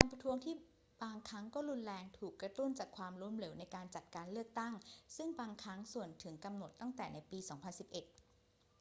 [0.03, 0.55] การประท้วงที่
[1.03, 4.73] บางครั้งก็รุนแรงถูกกระตุ้นจากความล้มเหลวในการจัดการเลือกตั้ง
[5.15, 8.07] ซึ่งบางครั้งส่วนถึงกำหนดตั้งแต่ในปี 2011